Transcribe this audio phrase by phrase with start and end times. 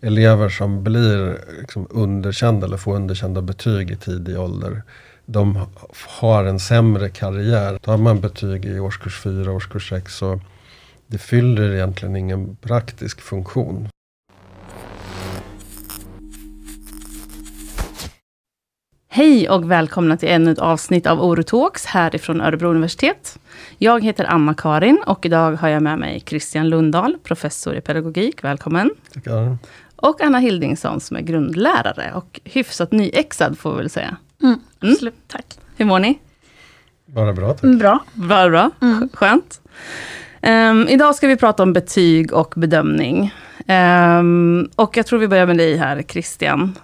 [0.00, 4.82] elever som blir liksom underkända eller får underkända betyg i tidig ålder.
[5.26, 5.66] De
[6.06, 7.78] har en sämre karriär.
[7.78, 10.40] Tar man betyg i årskurs 4, årskurs 6 så
[11.06, 13.88] det fyller egentligen ingen praktisk funktion.
[19.12, 23.38] Hej och välkomna till ännu ett avsnitt av Orotalks härifrån Örebro universitet.
[23.78, 28.44] Jag heter Anna-Karin och idag har jag med mig Christian Lundahl, professor i pedagogik.
[28.44, 28.90] Välkommen.
[29.14, 29.58] Tackar.
[30.02, 34.16] Och Anna Hildingsson som är grundlärare och hyfsat nyexad får vi väl säga.
[34.42, 35.24] Mm, absolut, mm.
[35.26, 35.58] tack.
[35.76, 36.18] Hur mår ni?
[37.06, 37.78] Bara bra tack.
[37.78, 38.04] Bra.
[38.14, 39.08] Bara bra, mm.
[39.12, 39.60] skönt.
[40.42, 43.34] Um, idag ska vi prata om betyg och bedömning.
[43.68, 46.78] Um, och jag tror vi börjar med dig här Christian.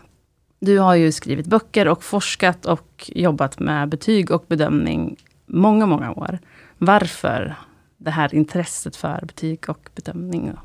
[0.60, 6.12] Du har ju skrivit böcker och forskat och jobbat med betyg och bedömning många, många
[6.12, 6.38] år.
[6.78, 7.54] Varför
[7.96, 10.58] det här intresset för betyg och bedömning och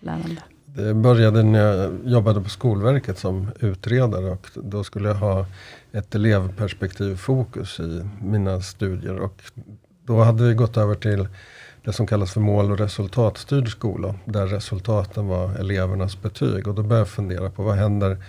[0.00, 0.42] lärande?
[0.74, 5.46] Det började när jag jobbade på Skolverket som utredare och då skulle jag ha
[5.92, 9.20] ett elevperspektivfokus i mina studier.
[9.20, 9.42] Och
[10.06, 11.28] då hade vi gått över till
[11.84, 14.14] det som kallas för mål och resultatstyrd skola.
[14.24, 16.68] Där resultaten var elevernas betyg.
[16.68, 18.24] Och då började jag fundera på vad händer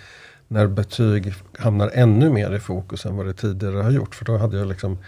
[0.48, 4.14] när betyg hamnar ännu mer i fokus än vad det tidigare har gjort.
[4.14, 4.98] För då hade jag liksom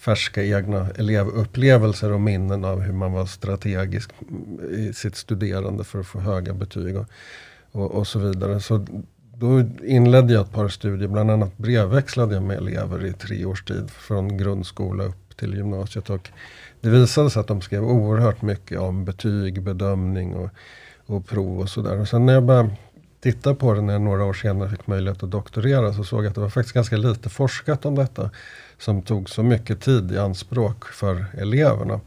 [0.00, 4.10] färska egna elevupplevelser och minnen av hur man var strategisk
[4.70, 7.06] i sitt studerande för att få höga betyg och,
[7.72, 8.60] och, och så vidare.
[8.60, 8.86] Så
[9.34, 13.64] då inledde jag ett par studier, bland annat brevväxlade jag med elever i tre års
[13.64, 16.10] tid från grundskola upp till gymnasiet.
[16.10, 16.30] Och
[16.80, 20.50] det visade sig att de skrev oerhört mycket om betyg, bedömning och,
[21.06, 22.04] och prov och sådär.
[22.04, 22.76] sen när jag började
[23.20, 26.28] titta på det när jag några år senare fick möjlighet att doktorera så såg jag
[26.28, 28.30] att det var faktiskt ganska lite forskat om detta.
[28.80, 32.00] Som tog så mycket tid i anspråk för eleverna.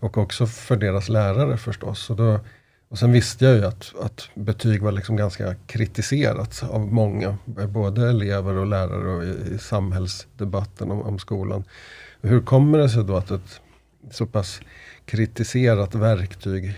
[0.00, 2.10] Och också för deras lärare förstås.
[2.10, 2.40] Och, då,
[2.88, 7.38] och sen visste jag ju att, att betyg var liksom ganska kritiserat av många.
[7.68, 11.64] Både elever och lärare och i, i samhällsdebatten om, om skolan.
[12.22, 13.60] Hur kommer det sig då att ett
[14.10, 14.60] så pass
[15.04, 16.74] kritiserat verktyg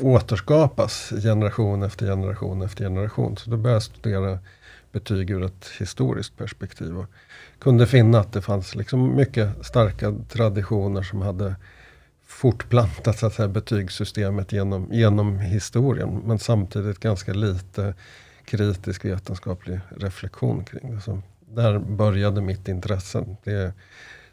[0.00, 3.36] återskapas generation efter generation efter generation.
[3.36, 4.38] Så då började jag studera
[4.92, 6.98] betyg ur ett historiskt perspektiv.
[6.98, 7.06] Och
[7.58, 11.56] kunde finna att det fanns liksom mycket starka traditioner som hade
[12.26, 16.22] fortplantat så att säga, betygssystemet genom, genom historien.
[16.24, 17.94] Men samtidigt ganska lite
[18.44, 21.00] kritisk vetenskaplig reflektion kring det.
[21.00, 23.24] Så där började mitt intresse.
[23.44, 23.72] Det,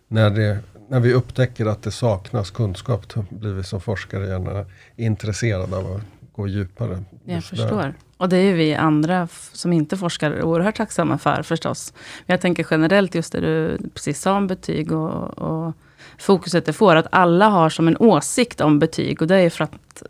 [0.08, 4.66] när, det, när vi upptäcker att det saknas kunskap, då blir vi som forskare gärna
[4.96, 6.02] intresserade av att
[6.38, 7.04] gå djupare.
[7.26, 7.78] Jag förstår.
[7.78, 7.94] Där.
[8.18, 11.94] Och det är vi andra som inte forskar oerhört tacksamma för förstås.
[12.26, 15.74] Men jag tänker generellt just det du precis sa om betyg och, och
[16.18, 16.96] fokuset det får.
[16.96, 19.22] Att alla har som en åsikt om betyg.
[19.22, 20.04] Och det är för att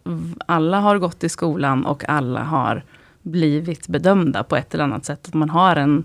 [0.45, 2.83] alla har gått i skolan och alla har
[3.21, 5.27] blivit bedömda på ett eller annat sätt.
[5.27, 6.03] Att man har en,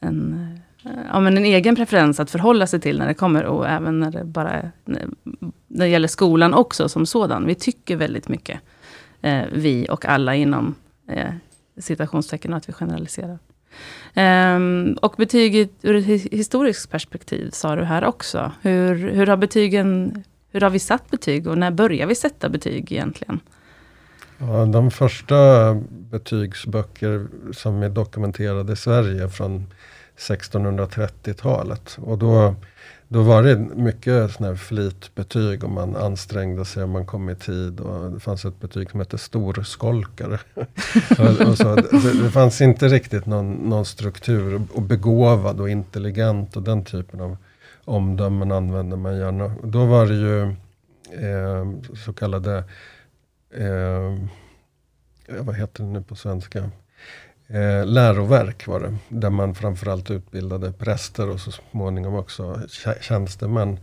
[0.00, 0.48] en
[1.12, 3.44] ja, men en egen preferens att förhålla sig till när det kommer.
[3.44, 5.06] Och även när det bara när
[5.66, 7.46] det gäller skolan också som sådan.
[7.46, 8.60] Vi tycker väldigt mycket.
[9.22, 10.74] Eh, vi och alla inom
[11.08, 11.32] eh,
[11.76, 13.38] citationstecken att vi generaliserar.
[14.16, 18.52] Um, och betyget ur ett historiskt perspektiv sa du här också.
[18.62, 22.92] Hur, hur har betygen, hur har vi satt betyg och när börjar vi sätta betyg
[22.92, 23.40] egentligen?
[24.38, 29.66] Ja, de första betygsböcker som är dokumenterade i Sverige från
[30.16, 31.98] 1630-talet.
[32.00, 32.54] Och då,
[33.10, 37.34] då var det mycket sån här flitbetyg och man ansträngde sig och man kom i
[37.34, 37.80] tid.
[37.80, 40.38] Och det fanns ett betyg som hette storskolkare.
[41.18, 44.62] och, och så, det, det, fanns inte riktigt någon, någon struktur.
[44.74, 47.36] Och begåvad och intelligent och den typen av
[47.84, 49.54] omdömen använde man gärna.
[49.64, 50.42] Då var det ju
[51.26, 52.64] eh, så kallade,
[53.54, 54.16] eh,
[55.40, 56.70] vad heter det nu på svenska?
[57.48, 58.96] Eh, läroverk var det.
[59.08, 62.60] Där man framförallt utbildade präster och så småningom också
[63.00, 63.78] tjänstemän.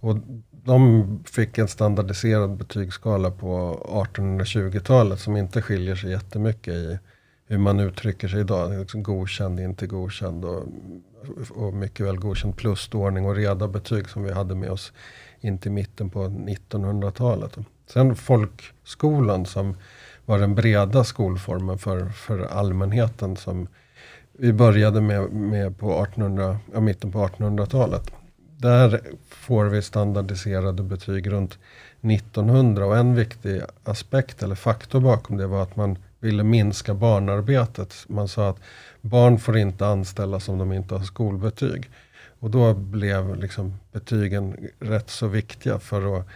[0.00, 0.16] Och
[0.50, 6.98] de fick en standardiserad betygsskala på 1820-talet som inte skiljer sig jättemycket i
[7.46, 8.78] hur man uttrycker sig idag.
[8.78, 10.64] Liksom godkänd, inte godkänd och,
[11.50, 14.92] och mycket väl godkänd plus ordning och reda betyg som vi hade med oss
[15.40, 17.56] in till mitten på 1900-talet.
[17.86, 19.76] Sen folkskolan som
[20.26, 23.68] var den breda skolformen för, för allmänheten som
[24.32, 28.10] vi började med, med på 1800, ja, mitten på 1800-talet.
[28.56, 31.58] Där får vi standardiserade betyg runt
[32.00, 37.94] 1900 och en viktig aspekt eller faktor bakom det var att man ville minska barnarbetet.
[38.06, 38.60] Man sa att
[39.00, 41.90] barn får inte anställas om de inte har skolbetyg.
[42.40, 46.26] Och då blev liksom betygen rätt så viktiga för att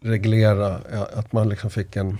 [0.00, 0.74] reglera
[1.14, 2.18] att man liksom fick en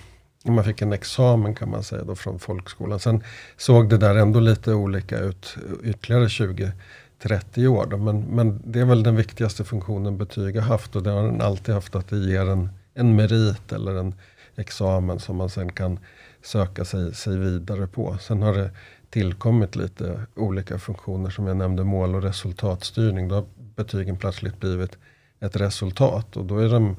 [0.52, 3.00] man fick en examen kan man säga då från folkskolan.
[3.00, 3.22] Sen
[3.56, 7.86] såg det där ändå lite olika ut ytterligare 20-30 år.
[7.90, 7.96] Då.
[7.96, 11.40] Men, men det är väl den viktigaste funktionen betyg har haft och det har den
[11.40, 14.14] alltid haft att det ger en, en merit eller en
[14.56, 15.98] examen som man sen kan
[16.42, 18.18] söka sig, sig vidare på.
[18.20, 18.70] Sen har det
[19.10, 23.28] tillkommit lite olika funktioner som jag nämnde, mål och resultatstyrning.
[23.28, 23.44] Då har
[23.76, 24.98] betygen plötsligt blivit
[25.40, 26.96] ett resultat och då är de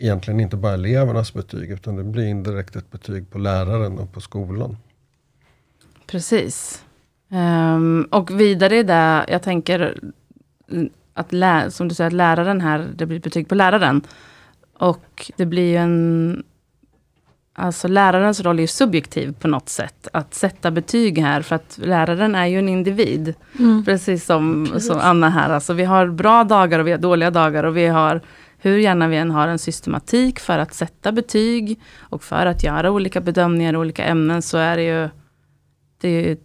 [0.00, 4.20] egentligen inte bara elevernas betyg utan det blir indirekt ett betyg på läraren och på
[4.20, 4.76] skolan.
[6.06, 6.84] Precis.
[7.28, 10.00] Um, och vidare i det, jag tänker
[11.14, 14.02] att lä som du säger, att läraren här, det blir betyg på läraren.
[14.78, 16.44] Och det blir ju en
[17.52, 20.08] Alltså lärarens roll är ju subjektiv på något sätt.
[20.12, 23.34] Att sätta betyg här, för att läraren är ju en individ.
[23.58, 23.84] Mm.
[23.84, 24.88] Precis som, Precis.
[24.88, 25.50] som Anna här.
[25.50, 27.64] Alltså vi har bra dagar och vi har dåliga dagar.
[27.64, 28.20] Och vi har,
[28.62, 31.80] hur gärna vi än har en systematik för att sätta betyg.
[31.98, 34.42] Och för att göra olika bedömningar i olika ämnen.
[34.42, 35.08] Så är det ju,
[36.00, 36.36] det är ju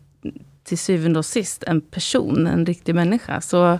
[0.63, 3.41] till syvende och sist en person, en riktig människa.
[3.41, 3.79] Så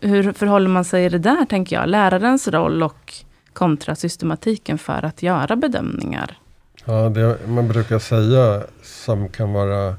[0.00, 1.88] hur förhåller man sig i det där, tänker jag?
[1.88, 3.14] Lärarens roll och
[3.52, 6.38] kontra systematiken för att göra bedömningar.
[6.84, 9.96] Ja, det man brukar säga som kan vara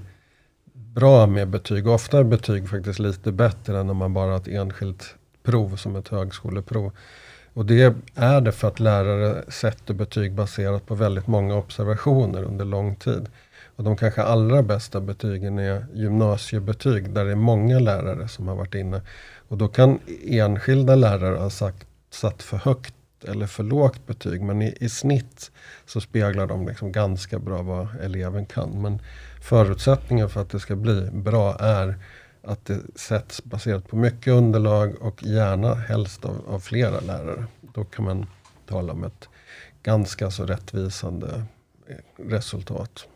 [0.74, 4.48] bra med betyg, ofta är betyg faktiskt lite bättre än om man bara har ett
[4.48, 6.92] enskilt prov som ett högskoleprov.
[7.58, 12.66] Och det är det för att lärare sätter betyg baserat på väldigt många observationer under
[12.66, 13.30] lång tid.
[13.76, 18.56] Och de kanske allra bästa betygen är gymnasiebetyg där det är många lärare som har
[18.56, 19.02] varit inne.
[19.48, 22.94] Och då kan enskilda lärare ha sagt, satt för högt
[23.28, 24.42] eller för lågt betyg.
[24.42, 25.52] Men i, i snitt
[25.86, 28.82] så speglar de liksom ganska bra vad eleven kan.
[28.82, 29.02] Men
[29.42, 31.96] förutsättningen för att det ska bli bra är
[32.44, 37.46] att det sätts baserat på mycket underlag och gärna helst av, av flera lärare.
[37.74, 38.26] Då kan man
[38.68, 39.30] tala om ett
[39.84, 41.44] ganska så rättvisande
[41.88, 41.96] eh,
[42.30, 43.08] resultat.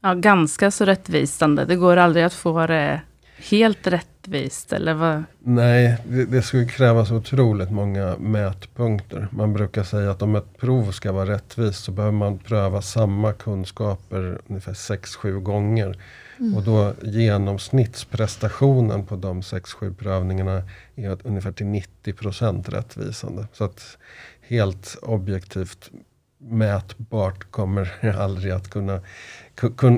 [0.00, 1.64] Ja, ganska så rättvisande.
[1.64, 3.00] Det går aldrig att få det
[3.38, 4.72] helt rättvist?
[4.72, 5.24] Eller vad?
[5.38, 9.28] Nej, det, det skulle krävas otroligt många mätpunkter.
[9.30, 13.32] Man brukar säga att om ett prov ska vara rättvist så behöver man pröva samma
[13.32, 15.96] kunskaper ungefär 6-7 gånger.
[16.40, 16.56] Mm.
[16.56, 20.62] Och då genomsnittsprestationen på de 6-7 prövningarna
[20.96, 23.46] är ungefär till 90% rättvisande.
[23.52, 23.98] Så att
[24.40, 25.90] helt objektivt
[26.38, 29.00] mätbart kommer aldrig att kunna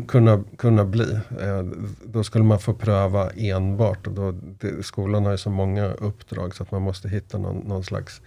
[0.06, 1.18] kunna, kunna bli.
[1.40, 1.62] Eh,
[2.04, 4.06] då skulle man få pröva enbart.
[4.06, 7.56] Och då, det, skolan har ju så många uppdrag så att man måste hitta någon,
[7.56, 8.20] någon slags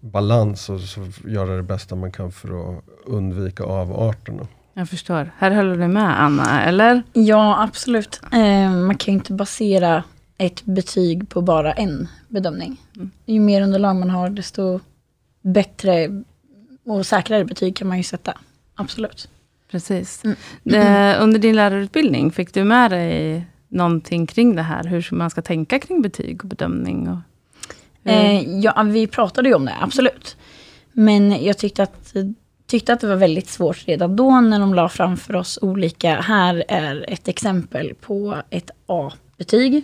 [0.00, 0.80] balans och
[1.24, 4.46] göra det bästa man kan för att undvika avarterna.
[4.74, 5.30] Jag förstår.
[5.38, 7.02] Här håller du med Anna, eller?
[7.12, 8.20] Ja, absolut.
[8.32, 10.04] Eh, man kan ju inte basera
[10.38, 12.80] ett betyg på bara en bedömning.
[12.96, 13.10] Mm.
[13.26, 14.80] Ju mer underlag man har, desto
[15.42, 16.22] bättre
[16.84, 18.38] och säkrare betyg kan man ju sätta.
[18.74, 19.28] Absolut.
[19.70, 20.24] Precis.
[20.24, 20.36] Mm.
[20.62, 24.84] Det, under din lärarutbildning, fick du med dig någonting kring det här?
[24.84, 27.08] Hur man ska tänka kring betyg och bedömning?
[27.08, 30.36] Och eh, ja, vi pratade ju om det, absolut.
[30.92, 32.14] Men jag tyckte att,
[32.66, 36.64] tyckte att det var väldigt svårt redan då när de la framför oss olika, här
[36.68, 39.82] är ett exempel på ett A-betyg.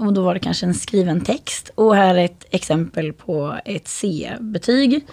[0.00, 1.70] och då var det kanske en skriven text.
[1.74, 5.06] Och här är ett exempel på ett C-betyg.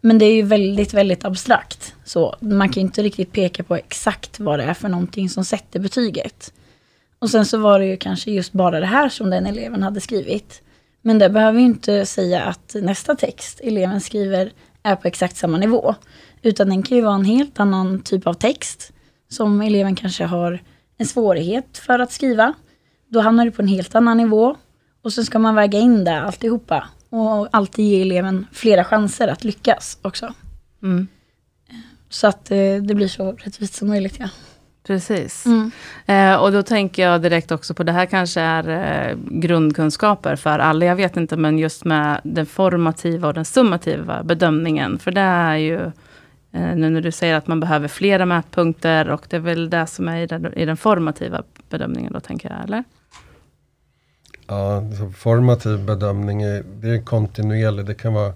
[0.00, 1.94] Men det är ju väldigt, väldigt abstrakt.
[2.04, 5.44] Så man kan ju inte riktigt peka på exakt vad det är för någonting som
[5.44, 6.52] sätter betyget.
[7.18, 10.00] Och sen så var det ju kanske just bara det här som den eleven hade
[10.00, 10.62] skrivit.
[11.02, 14.52] Men det behöver ju inte säga att nästa text eleven skriver
[14.86, 15.94] är på exakt samma nivå.
[16.42, 18.92] Utan den kan ju vara en helt annan typ av text
[19.28, 20.62] som eleven kanske har
[20.98, 22.52] en svårighet för att skriva.
[23.08, 24.56] Då hamnar du på en helt annan nivå.
[25.02, 29.44] Och så ska man väga in det alltihopa och alltid ge eleven flera chanser att
[29.44, 30.34] lyckas också.
[30.82, 31.08] Mm.
[32.08, 34.16] Så att eh, det blir så rättvist som möjligt.
[34.18, 34.28] Ja.
[34.86, 35.46] Precis.
[35.46, 35.70] Mm.
[36.06, 40.58] Eh, och då tänker jag direkt också på, det här kanske är eh, grundkunskaper för
[40.58, 44.98] alla, jag vet inte, men just med den formativa och den summativa bedömningen.
[44.98, 45.80] För det är ju,
[46.52, 49.86] eh, nu när du säger att man behöver flera mätpunkter, och det är väl det
[49.86, 52.84] som är i den, i den formativa bedömningen då, tänker jag, eller?
[54.46, 54.82] Ja,
[55.16, 57.86] formativ bedömning är, det är kontinuerlig.
[57.86, 58.32] Det kan vara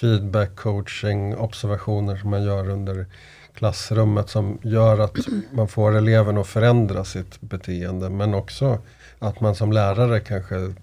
[0.00, 3.06] feedback, coaching, observationer som man gör under
[3.58, 5.16] klassrummet som gör att
[5.52, 8.10] man får eleven att förändra sitt beteende.
[8.10, 8.78] Men också
[9.18, 10.74] att man som lärare kanske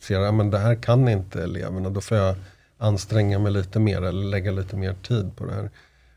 [0.00, 1.90] ser att ja, det här kan inte eleverna.
[1.90, 2.34] Då får jag
[2.78, 5.70] anstränga mig lite mer eller lägga lite mer tid på det här.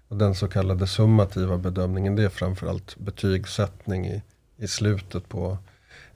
[0.08, 4.22] Och den så kallade summativa bedömningen det är framförallt betygssättning i,
[4.58, 5.58] i slutet på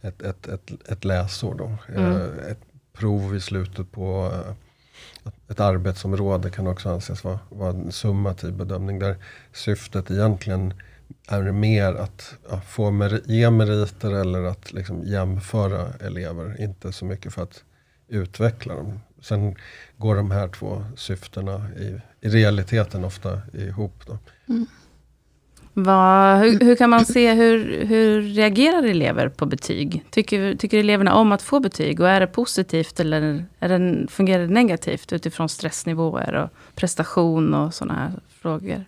[0.02, 1.56] ett, ett, ett, ett läsår.
[1.56, 1.72] Då.
[1.96, 2.12] Mm.
[2.12, 2.62] Eh, ett
[2.94, 4.32] prov i slutet på
[5.48, 9.00] ett arbetsområde kan också anses vara, vara en summativ bedömning.
[9.00, 9.18] Där
[9.54, 10.74] syftet egentligen
[11.28, 16.62] är mer att ja, få mer, ge meriter eller att liksom jämföra elever.
[16.62, 17.64] Inte så mycket för att
[18.08, 19.00] utveckla dem.
[19.22, 19.56] Sen
[19.98, 24.04] går de här två syftena i, i realiteten ofta ihop.
[24.08, 24.18] Då.
[24.50, 24.66] Mm.
[25.74, 30.04] Vad, hur, hur, kan man se, hur, hur reagerar elever på betyg?
[30.10, 32.00] Tycker, tycker eleverna om att få betyg?
[32.00, 37.74] Och är det positivt eller är det, fungerar det negativt utifrån stressnivåer och prestation och
[37.74, 38.12] sådana här
[38.42, 38.86] frågor?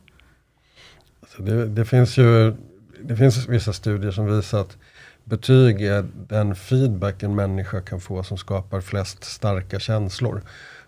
[1.22, 2.54] Alltså det, det, finns ju
[3.02, 4.78] det finns vissa studier som visar att
[5.24, 10.42] betyg är den feedback en människa kan få som skapar flest starka känslor.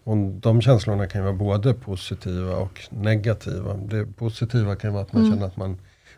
[0.03, 3.73] Och de känslorna kan vara både positiva och negativa.
[3.73, 5.33] Det positiva kan vara att man mm.
[5.33, 5.77] känner att man,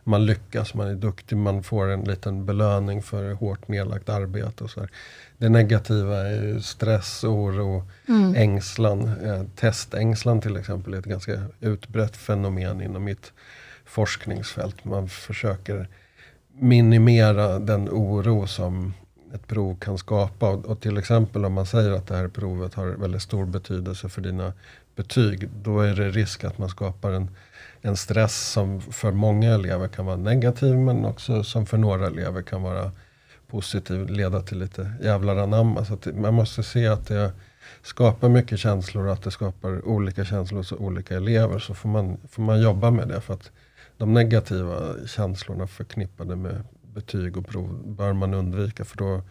[0.10, 4.64] man lyckas, man är duktig, man får en liten belöning för hårt nedlagt arbete.
[4.64, 4.90] Och så här.
[5.38, 8.36] Det negativa är stress, oro, mm.
[8.36, 9.08] ängslan.
[9.24, 13.34] Eh, testängslan till exempel är ett ganska utbrett fenomen inom mitt
[13.86, 14.86] forskningsfält.
[14.86, 15.88] Man försöker
[16.54, 18.94] minimera den oro som
[19.34, 20.50] ett prov kan skapa.
[20.50, 24.10] Och, och, till exempel om man säger att det här provet har väldigt stor betydelse
[24.10, 24.54] för dina
[24.96, 25.50] betyg.
[25.64, 27.30] Då är det risk att man skapar en,
[27.82, 32.42] en stress som för många elever kan vara negativ men också som för några elever
[32.42, 32.92] kan vara
[33.48, 34.10] positiv.
[34.10, 35.86] Leda till lite jävlar anamma.
[35.86, 37.32] Så man måste se att det
[37.82, 41.60] skapar mycket känslor och att det skapar olika känslor hos olika elever.
[41.60, 43.22] Så får man, får man jobba med det.
[43.22, 43.52] för att
[43.98, 49.22] de negativa känslorna förknippade med betyg och prov bör man undvika för då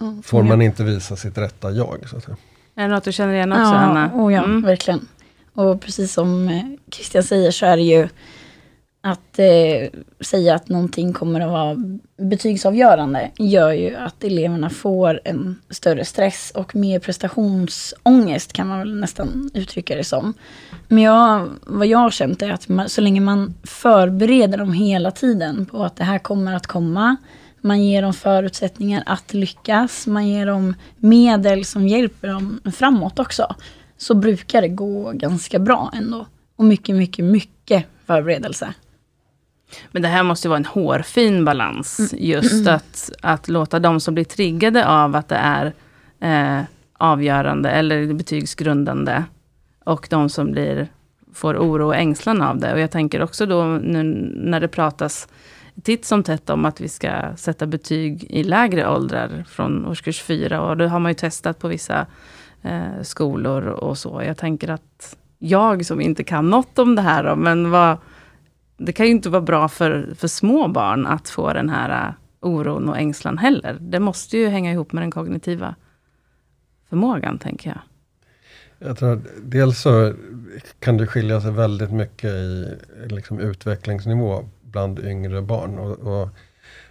[0.00, 2.08] mm, får man inte visa sitt rätta jag.
[2.08, 2.36] Så att säga.
[2.74, 4.10] Är det något du känner igen också, ja, Anna?
[4.14, 4.62] Oh ja, mm.
[4.62, 5.08] verkligen.
[5.54, 8.08] Och precis som eh, Christian säger så är det ju
[9.00, 11.76] att eh, säga att någonting kommer att vara
[12.16, 18.94] betygsavgörande gör ju att eleverna får en större stress och mer prestationsångest kan man väl
[18.94, 20.34] nästan uttrycka det som.
[20.88, 25.10] Men jag, vad jag har känt är att man, så länge man förbereder dem hela
[25.10, 27.16] tiden på att det här kommer att komma,
[27.60, 33.54] man ger dem förutsättningar att lyckas, man ger dem medel som hjälper dem framåt också,
[33.96, 36.26] så brukar det gå ganska bra ändå.
[36.56, 38.74] Och mycket, mycket, mycket förberedelse.
[39.90, 41.98] Men det här måste ju vara en hårfin balans.
[41.98, 42.24] Mm.
[42.24, 45.72] Just att, att låta de som blir triggade av att det är
[46.20, 49.24] eh, avgörande eller betygsgrundande.
[49.84, 50.88] Och de som blir,
[51.32, 52.72] får oro och ängslan av det.
[52.72, 54.02] Och jag tänker också då nu
[54.34, 55.28] när det pratas
[55.82, 60.60] titt som tätt om att vi ska sätta betyg i lägre åldrar från årskurs fyra.
[60.60, 62.06] Och det har man ju testat på vissa
[62.64, 64.22] eh, skolor och så.
[64.26, 67.98] Jag tänker att jag som inte kan något om det här, då, men vad
[68.76, 72.14] det kan ju inte vara bra för, för små barn att få den här eh,
[72.40, 73.78] oron och ängslan heller.
[73.80, 75.74] Det måste ju hänga ihop med den kognitiva
[76.88, 77.78] förmågan, tänker jag.
[78.88, 80.14] Jag tror att dels så
[80.78, 82.78] kan det skilja sig väldigt mycket i
[83.08, 85.78] liksom, utvecklingsnivå bland yngre barn.
[85.78, 86.28] Och, och,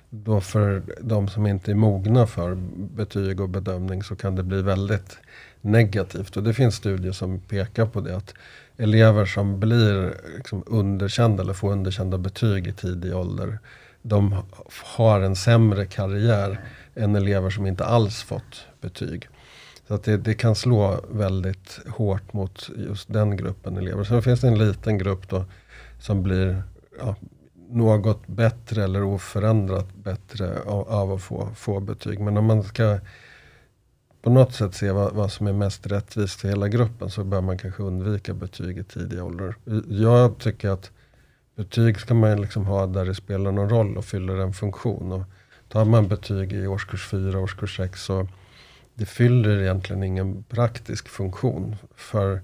[0.10, 2.56] då för de som inte är mogna för
[2.96, 5.18] betyg och bedömning så kan det bli väldigt
[5.64, 6.38] negativt.
[6.38, 8.16] Och det finns studier som pekar på det.
[8.16, 8.34] att
[8.78, 13.60] elever som blir liksom underkända eller får underkända betyg i tidig ålder,
[14.02, 14.36] de
[14.84, 16.60] har en sämre karriär
[16.96, 19.28] än elever som inte alls fått betyg.
[19.88, 24.04] Så att det, det, kan slå väldigt hårt mot just den gruppen elever.
[24.04, 25.46] Sen finns det en liten grupp då
[26.00, 26.64] som blir
[27.00, 27.16] ja,
[27.70, 32.20] något bättre eller oförändrat bättre av, av att få, få betyg.
[32.20, 33.00] Men om man ska
[34.24, 37.42] på något sätt se vad, vad, som är mest rättvist för hela gruppen så bör
[37.42, 39.56] man kanske undvika betyg i tidig ålder.
[39.88, 40.92] Jag tycker att
[41.56, 45.12] betyg ska man liksom ha där det spelar någon roll och fyller en funktion.
[45.12, 45.24] Och
[45.68, 48.28] tar man betyg i årskurs 4, årskurs 6 så
[48.94, 51.76] det fyller egentligen ingen praktisk funktion.
[51.96, 52.42] För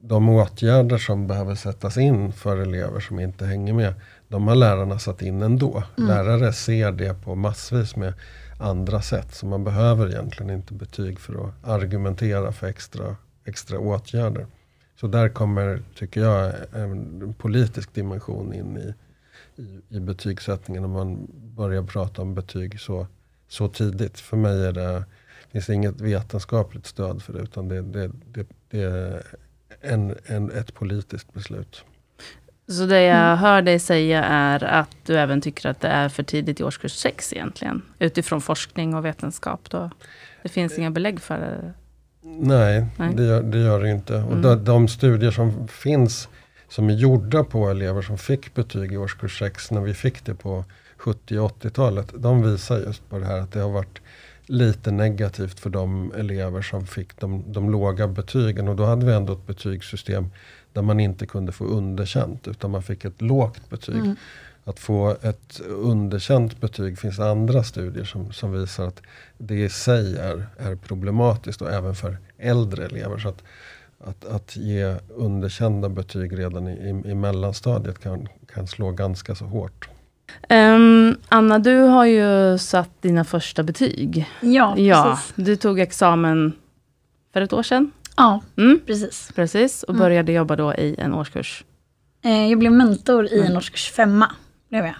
[0.00, 3.94] de åtgärder som behöver sättas in för elever som inte hänger med,
[4.28, 5.82] de har lärarna satt in ändå.
[5.98, 6.08] Mm.
[6.08, 8.14] Lärare ser det på massvis med
[8.58, 9.34] andra sätt.
[9.34, 14.46] Så man behöver egentligen inte betyg för att argumentera för extra, extra åtgärder.
[15.00, 18.94] Så där kommer, tycker jag, en politisk dimension in i,
[19.62, 20.84] i, i betygssättningen.
[20.84, 23.06] Om man börjar prata om betyg så,
[23.48, 24.20] så tidigt.
[24.20, 25.04] För mig är det,
[25.50, 27.38] finns det inget vetenskapligt stöd för det.
[27.38, 29.22] Utan det, det, det, det är
[29.80, 31.84] en, en, ett politiskt beslut.
[32.68, 33.38] Så det jag mm.
[33.38, 36.92] hör dig säga är att du även tycker att det är för tidigt i årskurs
[36.92, 37.82] 6 egentligen?
[37.98, 39.90] Utifrån forskning och vetenskap då?
[40.42, 41.72] Det finns inga belägg för det?
[42.22, 43.14] Nej, Nej.
[43.14, 44.14] Det, gör, det gör det inte.
[44.14, 44.42] Och mm.
[44.42, 46.28] de, de, studier som finns
[46.68, 50.34] som är gjorda på elever som fick betyg i årskurs 6 när vi fick det
[50.34, 50.64] på
[50.96, 52.12] 70 80-talet.
[52.14, 54.00] De visar just på det här att det har varit
[54.46, 58.68] lite negativt för de elever som fick de, de låga betygen.
[58.68, 60.30] Och då hade vi ändå ett betygssystem
[60.74, 63.96] där man inte kunde få underkänt utan man fick ett lågt betyg.
[63.96, 64.16] Mm.
[64.64, 69.02] Att få ett underkänt betyg finns andra studier som, som visar att
[69.38, 73.18] det i sig är, är problematiskt och även för äldre elever.
[73.18, 73.42] Så att,
[74.04, 79.44] att, att ge underkända betyg redan i, i, i mellanstadiet kan, kan slå ganska så
[79.44, 79.88] hårt.
[80.48, 84.30] Um, Anna, du har ju satt dina första betyg.
[84.40, 84.86] Ja, precis.
[84.86, 86.52] Ja, du tog examen
[87.32, 87.90] för ett år sedan.
[88.16, 88.80] Ja, mm.
[88.86, 89.32] precis.
[89.34, 90.00] Precis, och mm.
[90.00, 90.36] började mm.
[90.36, 91.64] jobba då i en årskurs?
[92.24, 93.50] Eh, jag blev mentor i mm.
[93.50, 94.30] en årskurs femma.
[94.70, 94.94] Blev jag.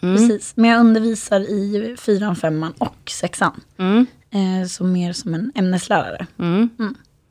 [0.00, 0.16] Mm.
[0.16, 0.52] Precis.
[0.56, 3.60] Men jag undervisar i fyran, femman och sexan.
[3.76, 4.06] Mm.
[4.30, 6.26] Eh, så mer som en ämneslärare.
[6.38, 6.68] Mm.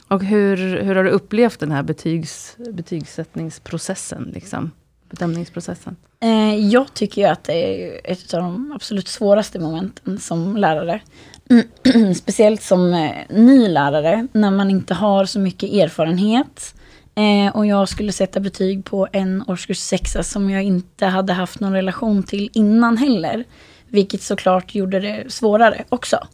[0.07, 4.31] Och hur, hur har du upplevt den här betygs, betygssättningsprocessen?
[4.33, 4.71] Liksom?
[5.09, 5.95] Bedömningsprocessen?
[6.19, 11.01] Eh, jag tycker ju att det är ett av de absolut svåraste momenten som lärare.
[11.49, 12.13] Mm.
[12.15, 16.75] Speciellt som eh, ny lärare, när man inte har så mycket erfarenhet.
[17.15, 21.59] Eh, och jag skulle sätta betyg på en årskurs sexa som jag inte hade haft
[21.59, 23.43] någon relation till innan heller.
[23.87, 26.27] Vilket såklart gjorde det svårare också.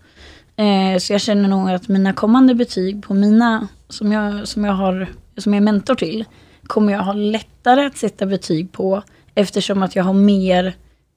[0.55, 4.73] Eh, så jag känner nog att mina kommande betyg på mina, som jag, som jag,
[4.73, 6.25] har, som jag är mentor till,
[6.63, 9.03] kommer jag ha lättare att sätta betyg på
[9.35, 10.65] eftersom att jag har mer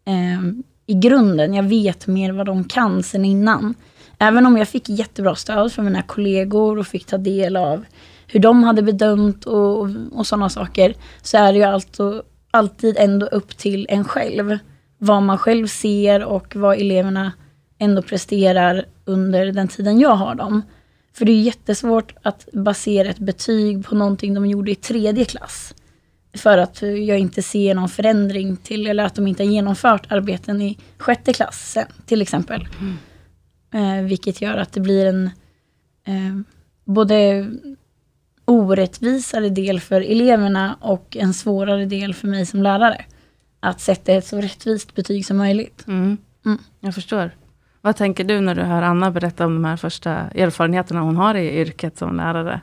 [0.07, 0.43] eh,
[0.87, 1.55] i grunden.
[1.55, 3.75] Jag vet mer vad de kan sen innan.
[4.19, 7.85] Även om jag fick jättebra stöd från mina kollegor och fick ta del av
[8.26, 13.26] hur de hade bedömt och, och sådana saker, så är det ju alltid, alltid ändå
[13.26, 14.59] upp till en själv.
[14.99, 17.33] Vad man själv ser och vad eleverna
[17.78, 20.62] ändå presterar under den tiden jag har dem.
[21.12, 25.75] För det är jättesvårt att basera ett betyg på någonting de gjorde i tredje klass.
[26.37, 30.62] För att jag inte ser någon förändring till, eller att de inte har genomfört arbeten
[30.62, 32.69] i sjätte klass sen, till exempel.
[32.81, 32.97] Mm.
[33.75, 35.31] Eh, vilket gör att det blir en
[36.07, 36.40] eh,
[36.85, 37.47] både
[38.45, 43.05] orättvisare del för eleverna och en svårare del för mig som lärare.
[43.61, 45.85] Att sätta ett så rättvist betyg som möjligt.
[45.87, 46.16] Mm.
[46.47, 46.59] Mm.
[46.81, 47.31] Jag förstår.
[47.81, 51.34] Vad tänker du när du hör Anna berätta om de här första erfarenheterna hon har
[51.34, 52.61] i yrket som lärare?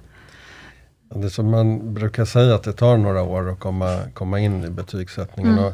[1.16, 4.70] Det som man brukar säga att det tar några år att komma, komma in i
[4.70, 5.54] betygssättningen.
[5.58, 5.66] Mm.
[5.66, 5.74] Och,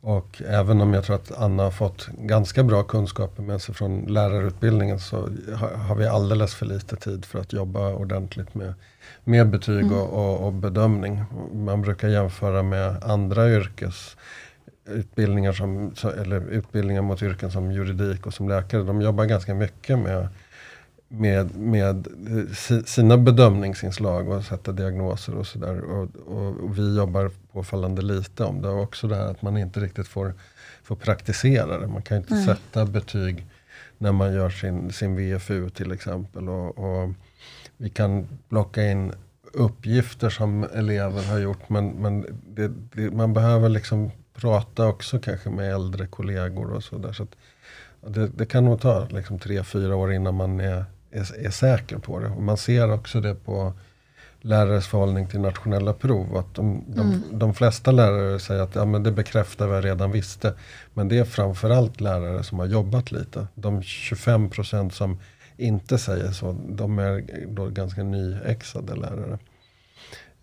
[0.00, 4.00] och även om jag tror att Anna har fått ganska bra kunskaper med sig från
[4.00, 8.74] lärarutbildningen så har, har vi alldeles för lite tid för att jobba ordentligt med,
[9.24, 9.98] med betyg mm.
[9.98, 11.24] och, och, och, bedömning.
[11.52, 14.16] Man brukar jämföra med andra yrkes
[14.88, 18.82] utbildningar, som, eller utbildningar mot yrken som juridik och som läkare.
[18.82, 20.28] De jobbar ganska mycket med,
[21.08, 22.08] med, med
[22.86, 25.80] sina bedömningsinslag och sätta diagnoser och sådär.
[25.80, 28.68] Och, och, och, vi jobbar påfallande lite om det.
[28.68, 30.34] Och också det här att man inte riktigt får,
[30.82, 31.86] får praktisera det.
[31.86, 32.44] Man kan inte Nej.
[32.44, 33.46] sätta betyg
[33.98, 36.48] när man gör sin, sin VFU till exempel.
[36.48, 37.12] Och, och
[37.76, 39.12] vi kan plocka in
[39.52, 41.68] uppgifter som elever har gjort.
[41.68, 47.12] Men, men det, det, man behöver liksom prata också kanske med äldre kollegor och sådär.
[47.12, 47.26] Så,
[48.06, 50.84] det, det, kan nog ta liksom tre, fyra år innan man är,
[51.16, 52.28] är, är, säker på det.
[52.28, 53.72] Och man ser också det på
[54.40, 56.36] lärares förhållning till nationella prov.
[56.36, 57.22] Att de, de, mm.
[57.32, 60.54] de flesta lärare säger att ja, men det bekräftar vad jag redan visste.
[60.94, 63.46] Men det är framförallt lärare som har jobbat lite.
[63.54, 65.18] De 25 procent som
[65.56, 69.38] inte säger så, de är då ganska nyexade lärare.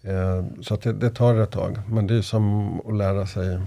[0.03, 1.79] Eh, så det, det, tar ett tag.
[1.87, 3.59] Men det är som att lära sig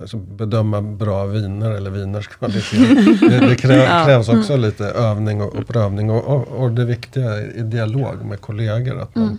[0.00, 2.94] alltså bedöma bra viner eller viners kvalitet.
[3.20, 6.10] det, det krä, krävs också lite övning och, och prövning.
[6.10, 9.00] Och, och, och, det viktiga är dialog med kollegor.
[9.00, 9.38] Att man, mm.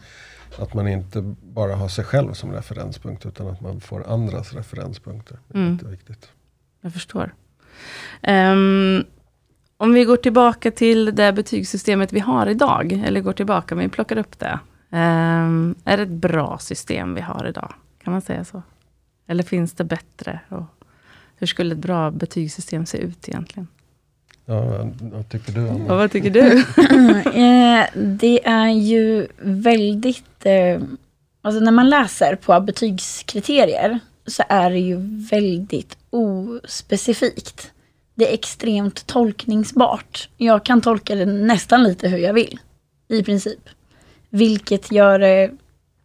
[0.58, 5.38] att man inte bara har sig själv som referenspunkt utan att man får andras referenspunkter.
[5.48, 5.92] Det är mm.
[5.92, 6.30] viktigt.
[6.82, 7.34] Jag förstår.
[8.28, 9.04] Um,
[9.78, 13.90] om vi går tillbaka till det betygssystemet vi har idag, eller går tillbaka, men vi
[13.90, 14.60] plockar upp det.
[14.92, 17.74] Um, är det ett bra system vi har idag?
[18.04, 18.62] Kan man säga så?
[19.28, 20.40] Eller finns det bättre?
[20.50, 20.64] Och
[21.36, 23.68] hur skulle ett bra betygssystem se ut egentligen?
[24.46, 25.86] Ja, vad tycker du Anna?
[25.88, 26.66] Ja, vad tycker du?
[27.40, 30.46] Eh, det är ju väldigt...
[30.46, 30.82] Eh,
[31.42, 34.96] alltså när man läser på betygskriterier så är det ju
[35.32, 37.72] väldigt ospecifikt.
[38.16, 40.30] Det är extremt tolkningsbart.
[40.38, 42.60] Jag kan tolka det nästan lite hur jag vill.
[43.08, 43.70] I princip.
[44.30, 45.52] Vilket gör det,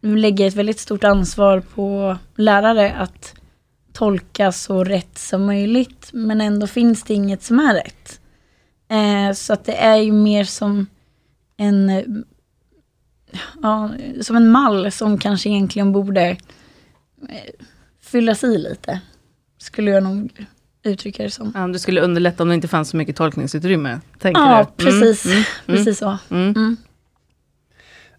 [0.01, 3.33] lägger ett väldigt stort ansvar på lärare att
[3.93, 6.09] tolka så rätt som möjligt.
[6.13, 8.19] Men ändå finns det inget som är rätt.
[8.89, 10.87] Eh, så att det är ju mer som
[11.57, 11.89] en,
[13.61, 16.21] ja, som en mall som kanske egentligen borde
[17.29, 17.53] eh,
[18.01, 19.01] fyllas i lite.
[19.57, 20.45] Skulle jag nog
[20.83, 21.51] uttrycka det som.
[21.55, 24.87] Ja, du skulle underlätta om det inte fanns så mycket tolkningsutrymme, tänker Ja, du?
[24.87, 25.25] Mm, precis.
[25.33, 26.17] mm, Precis så.
[26.29, 26.77] Mm.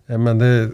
[0.07, 0.71] Eh, men det,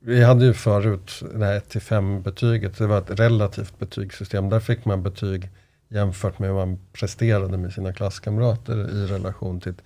[0.00, 2.78] vi hade ju förut det här 1-5 betyget.
[2.78, 4.48] Det var ett relativt betygssystem.
[4.48, 5.50] Där fick man betyg
[5.88, 9.82] jämfört med hur man presterade med sina klasskamrater i relation till ett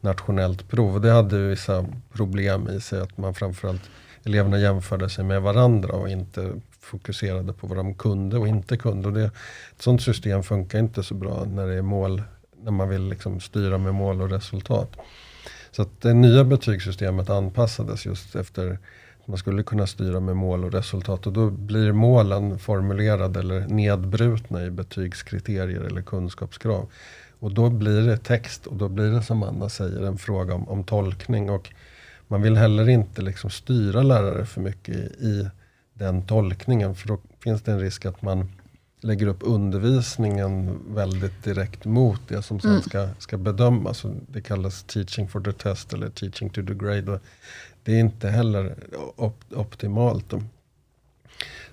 [0.00, 0.94] nationellt prov.
[0.94, 3.00] Och det hade ju vissa problem i sig.
[3.00, 3.90] Att man framförallt
[4.24, 9.08] eleverna jämförde sig med varandra och inte fokuserade på vad de kunde och inte kunde.
[9.08, 12.22] Och det, ett sånt system funkar inte så bra när det är mål,
[12.62, 14.96] när man vill liksom styra med mål och resultat.
[15.72, 18.78] Så att det nya betygssystemet anpassades just efter
[19.20, 21.26] att man skulle kunna styra med mål och resultat.
[21.26, 26.90] Och då blir målen formulerade eller nedbrutna i betygskriterier eller kunskapskrav.
[27.38, 30.68] Och då blir det text och då blir det som Anna säger en fråga om,
[30.68, 31.50] om tolkning.
[31.50, 31.70] Och
[32.28, 35.48] man vill heller inte liksom styra lärare för mycket i, i
[35.94, 36.94] den tolkningen.
[36.94, 38.48] För då finns det en risk att man
[39.02, 42.82] lägger upp undervisningen väldigt direkt mot det som sen Mm.
[42.82, 44.04] ska, ska bedömas.
[44.28, 47.20] Det kallas teaching for the test eller teaching to the grade.
[47.84, 48.76] Det är inte heller
[49.16, 50.32] op optimalt.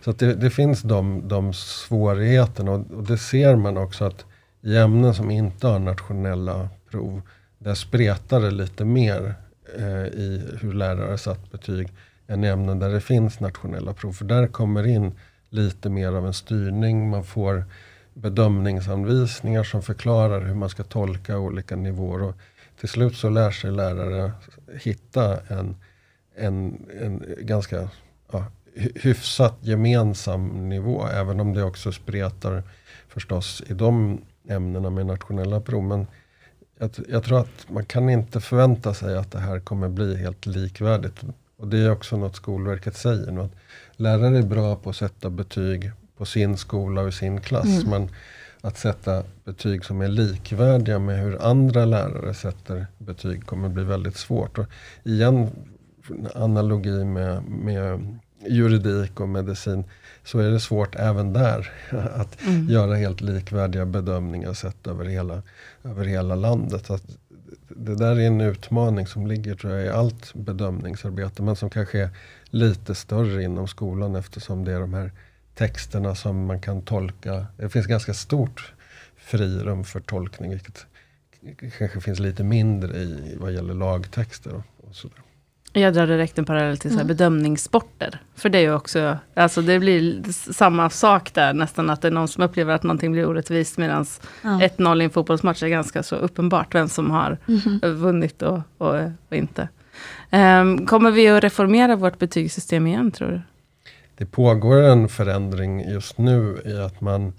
[0.04, 4.26] Så det, det finns de, de svårigheterna och, och det ser man också att
[4.62, 7.22] i ämnen som inte har nationella prov,
[7.58, 9.36] där spretar det lite mer
[9.78, 11.90] eh, i hur lärare satt betyg
[12.28, 14.14] än i ämnen där det finns nationella prov.
[14.14, 15.12] För där kommer in
[15.50, 17.66] lite mer av en styrning, man får
[18.14, 22.24] bedömningsanvisningar som förklarar hur man ska tolka olika nivåer.
[22.24, 22.36] Och
[22.80, 24.32] till slut så lär sig lärare
[24.74, 25.76] hitta en,
[26.36, 27.90] en, en ganska
[28.32, 31.08] ja, hyfsat gemensam nivå.
[31.08, 32.64] Även om det också spretar
[33.08, 35.84] förstås i de ämnena med nationella prov.
[35.84, 36.08] Men
[36.78, 40.46] jag, jag tror att man kan inte förvänta sig att det här kommer bli helt
[40.46, 41.24] likvärdigt.
[41.60, 43.44] Och det är också något Skolverket säger.
[43.44, 43.52] Att
[43.96, 47.84] lärare är bra på att sätta betyg på sin skola och i sin klass.
[47.84, 47.90] Mm.
[47.90, 48.10] Men
[48.62, 54.18] att sätta betyg som är likvärdiga med hur andra lärare sätter betyg kommer bli väldigt
[54.18, 54.58] svårt.
[54.58, 54.66] Och
[55.04, 55.50] igen,
[56.36, 58.18] analogi med, med
[58.48, 59.84] juridik och medicin,
[60.24, 61.72] så är det svårt även där
[62.16, 62.70] att Mm.
[62.70, 65.42] göra helt likvärdiga bedömningar sett över hela,
[65.84, 66.90] över hela landet.
[66.90, 67.18] Att
[67.80, 72.00] det där är en utmaning som ligger tror jag, i allt bedömningsarbete, men som kanske
[72.00, 72.10] är
[72.46, 75.12] lite större inom skolan eftersom det är de här
[75.56, 77.46] texterna som man kan tolka.
[77.58, 78.74] Det finns ganska stort
[79.18, 80.88] frirum för tolkning, vilket
[81.78, 84.54] kanske finns lite mindre i vad gäller lagtexter.
[84.54, 85.24] Och, och sådär.
[85.74, 87.08] Jag drar direkt en parallell till så här Mm.
[87.08, 88.22] bedömningssporter.
[88.36, 92.12] För det är ju också, alltså det blir samma sak där nästan, att det är
[92.12, 94.06] någon som upplever att någonting blir orättvist, medan
[94.44, 94.60] Ja.
[94.62, 97.80] 1-0 i en fotbollsmatch är ganska så uppenbart vem som har Mhm.
[97.96, 98.96] vunnit och, och,
[99.30, 99.70] och inte.
[100.30, 103.42] Ehm, kommer vi att reformera vårt betygssystem igen, tror du?
[104.18, 107.34] Det pågår en förändring just nu i att man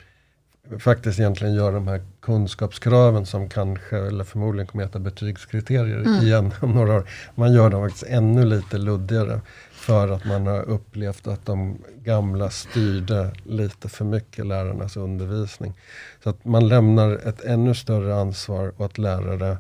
[0.79, 6.15] faktiskt egentligen gör de här kunskapskraven som kanske, eller förmodligen kommer att heta betygskriterier Mm.
[6.23, 7.09] igen om några år.
[7.35, 9.41] Man gör dem faktiskt ännu lite luddigare.
[9.73, 15.75] För att man har upplevt att de gamla styrde lite för mycket lärarnas undervisning.
[16.23, 19.57] Så att man lämnar ett ännu större ansvar åt lärare.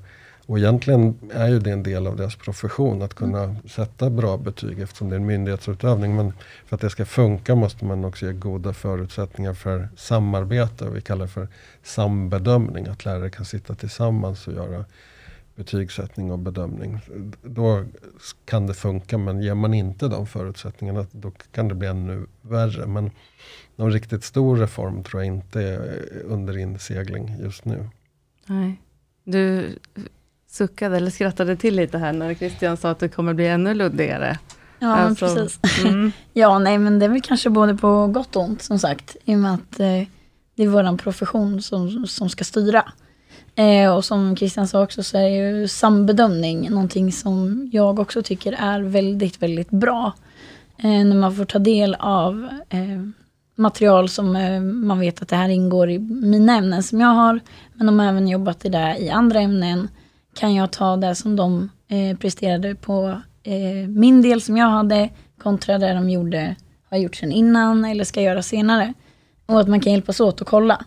[0.50, 4.80] Och egentligen är ju det en del av deras profession att kunna sätta bra betyg
[4.80, 6.16] eftersom det är en myndighetsutövning.
[6.16, 6.32] Men
[6.66, 10.84] för att det ska funka måste man också ge goda förutsättningar för samarbete.
[10.84, 11.48] Och vi kallar det för
[11.82, 12.86] sambedömning.
[12.86, 14.84] Att lärare kan sitta tillsammans och göra
[15.54, 16.98] betygssättning och bedömning.
[17.42, 17.84] Då
[18.44, 22.86] kan det funka men ger man inte de förutsättningarna då kan det bli ännu värre.
[22.86, 23.10] Men
[23.76, 27.88] någon riktigt stor reform tror jag inte är under insegling just nu.
[28.46, 28.80] Nej.
[29.24, 29.76] Du
[30.50, 34.38] suckade eller skrattade till lite här när Christian sa att det kommer bli ännu luddigare.
[34.78, 35.84] Ja, Alltså, precis.
[35.84, 36.12] Mm.
[36.32, 39.16] Ja, nej, men det är väl kanske både på gott och ont som sagt.
[39.24, 40.02] I och med att eh,
[40.54, 42.84] det är vår profession som, som ska styra.
[43.54, 48.52] Eh, och som Christian sa också så är ju sambedömning någonting som jag också tycker
[48.52, 50.12] är väldigt, väldigt bra.
[50.76, 53.02] Eh, när man får ta del av eh,
[53.54, 57.40] material som eh, man vet att det här ingår i mina ämnen som jag har.
[57.74, 59.88] Men de har även jobbat i det i andra ämnen.
[60.40, 65.10] Kan jag ta det som de eh, presterade på eh, min del som jag hade
[65.42, 66.56] kontra det de gjorde,
[66.90, 68.94] har gjort sen innan eller ska göra senare.
[69.46, 70.84] Och att man kan hjälpas åt att kolla.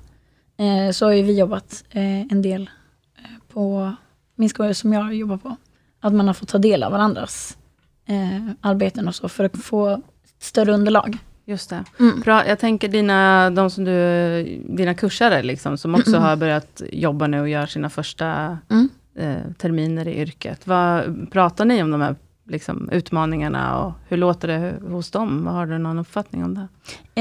[0.58, 2.70] Eh, så har ju vi jobbat eh, en del
[3.18, 3.96] eh, på
[4.36, 5.56] min skola som jag jobbar på.
[6.00, 7.58] Att man har fått ta del av varandras
[8.06, 10.02] eh, arbeten och så för att få
[10.40, 11.18] större underlag.
[11.46, 11.84] Just det.
[12.00, 12.20] Mm.
[12.20, 17.28] Bra, jag tänker dina, de som du, dina kursare liksom, som också har börjat jobba
[17.28, 20.68] nu och gör sina första Mm eh, terminer i yrket.
[20.68, 22.16] Vad, pratar ni om de här
[22.48, 25.48] liksom, utmaningarna och hur låter det hos dem?
[25.48, 26.68] Har du någon uppfattning om det?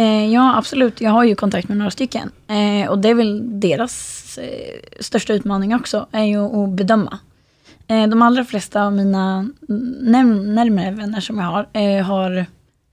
[0.01, 1.01] Eh, ja, absolut.
[1.01, 2.31] Jag har ju kontakt med några stycken.
[2.47, 7.19] Eh, och det är väl deras eh, största utmaning också, är ju att bedöma.
[7.87, 12.47] Eh, de allra flesta av mina närmare vänner som jag har, eh, har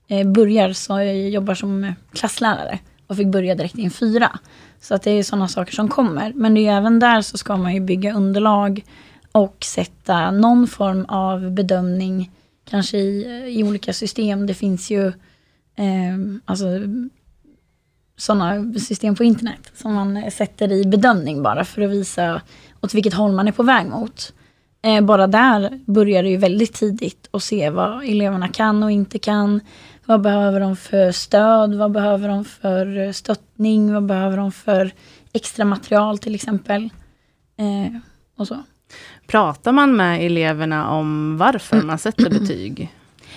[0.08, 2.78] eh, börjar så jag jobbar som klasslärare
[3.10, 4.38] och fick börja direkt i en fyra.
[4.80, 6.32] Så att det är sådana saker som kommer.
[6.32, 8.84] Men det är ju även där så ska man ju bygga underlag
[9.32, 12.30] och sätta någon form av bedömning,
[12.70, 14.46] kanske i, eh, i olika system.
[14.46, 15.06] Det finns ju
[15.76, 16.66] eh, alltså,
[18.16, 22.42] sådana system på internet som man sätter i bedömning bara för att visa
[22.80, 24.32] åt vilket håll man är på väg mot.
[24.82, 29.18] Eh, bara där börjar det ju väldigt tidigt att se vad eleverna kan och inte
[29.18, 29.60] kan.
[30.10, 31.74] Vad behöver de för stöd?
[31.74, 33.94] Vad behöver de för stöttning?
[33.94, 34.90] Vad behöver de för
[35.32, 36.90] extra material till exempel?
[37.56, 38.00] Eh,
[38.36, 38.62] och så.
[39.26, 42.94] Pratar man med eleverna om varför man sätter betyg?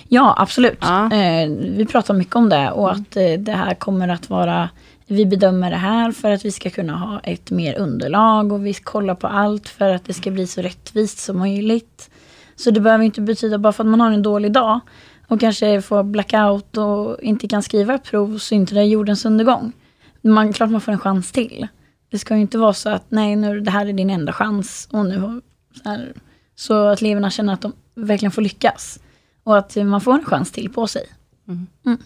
[0.08, 0.78] Ja, absolut.
[0.80, 1.12] Ja.
[1.12, 4.68] Eh, vi pratar mycket om det och att eh, det här kommer att vara
[5.06, 8.74] vi bedömer det här för att vi ska kunna ha ett mer underlag och vi
[8.74, 12.10] kollar på allt för att det ska bli så rättvist som möjligt.
[12.56, 14.80] Så det behöver inte betyda bara för att man har en dålig dag
[15.28, 19.72] och kanske får blackout och inte kan skriva prov så är inte det jordens undergång.
[20.20, 21.68] Man, klart man får en chans till.
[22.10, 24.88] Det ska ju inte vara så att nej, nu, det här är din enda chans
[24.90, 25.40] och nu
[25.82, 26.12] så, här,
[26.54, 29.00] så att eleverna känner att de verkligen får lyckas.
[29.42, 31.06] Och att man får en chans till på sig.
[31.48, 31.66] Mm.
[31.86, 31.98] Mm.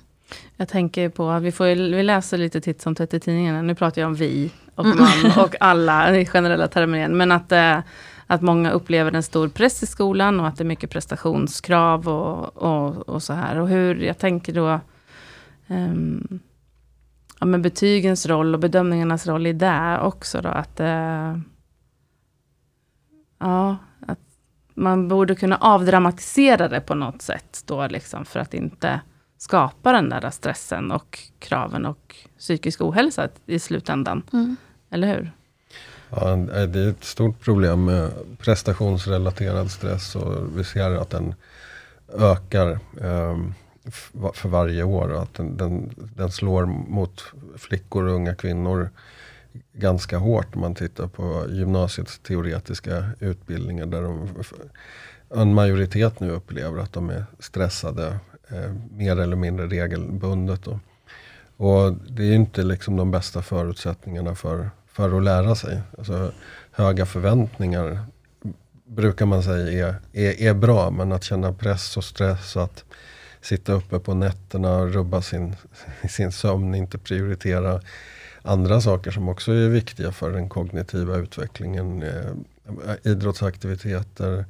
[0.56, 3.62] Jag tänker på, vi, får, vi läser lite titt som tätt i tidningarna.
[3.62, 4.98] Nu pratar jag om vi och mm.
[4.98, 7.16] man och alla i generella termer igen.
[7.16, 7.78] Men att, eh,
[8.30, 12.56] att många upplever en stor press i skolan och att det är mycket prestationskrav och,
[12.56, 13.58] och, och så här.
[13.58, 14.80] Och hur, jag tänker då,
[15.66, 16.40] um,
[17.40, 20.40] ja, men betygens roll och bedömningarnas roll i det också.
[20.40, 21.38] Då, att, uh,
[23.38, 24.20] ja, att
[24.74, 27.62] man borde kunna avdramatisera det på något sätt.
[27.66, 29.00] Då, liksom, för att inte
[29.38, 34.22] skapa den där stressen och kraven och psykisk ohälsa i slutändan.
[34.32, 34.56] Mm.
[34.90, 35.32] Eller hur?
[36.10, 41.34] Ja, eh, det är ett stort problem med prestationsrelaterad stress och vi ser att den
[42.18, 43.54] ökar ehm,
[44.34, 45.08] för varje år.
[45.08, 47.24] Och att den, den, den, slår mot
[47.56, 48.90] flickor och unga kvinnor
[49.72, 53.86] ganska hårt om man tittar på gymnasiets teoretiska utbildningar.
[53.86, 54.28] Där de,
[55.34, 58.18] en majoritet nu upplever att de är stressade
[58.48, 60.62] eh, mer eller mindre regelbundet.
[60.64, 60.80] Då.
[61.56, 65.80] Och det är inte liksom de bästa förutsättningarna för, för att lära sig.
[65.98, 66.32] Alltså,
[66.70, 68.04] höga förväntningar
[68.84, 72.84] brukar man säga är, är, är bra, men att känna press och stress och att
[73.40, 75.56] sitta uppe på nätterna och rubba sin,
[76.08, 77.80] sin sömn, inte prioritera
[78.42, 82.02] andra saker som också är viktiga för den kognitiva utvecklingen.
[82.02, 82.32] Eh,
[83.02, 84.44] idrottsaktiviteter,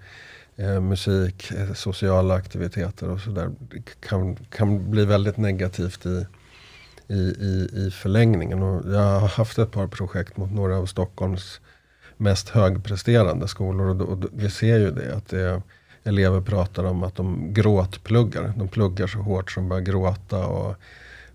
[0.57, 3.51] eh, musik, eh, sociala aktiviteter och sådär.
[4.01, 6.27] Kan, kan bli väldigt negativt i,
[7.09, 8.63] i, i, i förlängningen.
[8.63, 11.61] Och jag har haft ett par projekt mot några av Stockholms
[12.17, 14.03] mest högpresterande skolor.
[14.03, 15.63] Och, och vi ser ju det, att det
[16.05, 18.53] elever pratar om att de gråtpluggar.
[18.57, 20.47] De pluggar så hårt som börjar gråta.
[20.47, 20.77] Och,